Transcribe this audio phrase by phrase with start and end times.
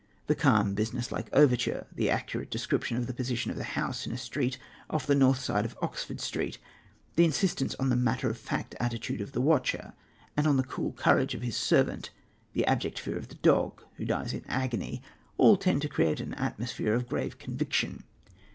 [0.25, 4.11] The calm, business like overture, the accurate description of the position of the house in
[4.11, 4.57] a street
[4.89, 6.57] off the north side of Oxford Street,
[7.15, 9.93] the insistence on the matter of fact attitude of the watcher,
[10.35, 12.09] and on the cool courage of his servant,
[12.53, 15.03] the abject fear of the dog, who dies in agony,
[15.37, 18.03] all tend to create an atmosphere of grave conviction.